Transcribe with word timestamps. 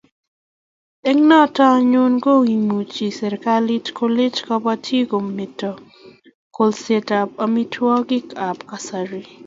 Eng' 1.09 1.25
notok 1.29 1.69
anyun 1.77 2.13
ko 2.23 2.33
imuchi 2.55 3.05
serikalit 3.19 3.85
kolech 3.97 4.37
kabatik 4.47 5.05
kometo 5.11 5.69
kolset 6.55 7.07
ab 7.19 7.29
amitwogik 7.43 8.27
ab 8.47 8.57
kasari 8.69 9.21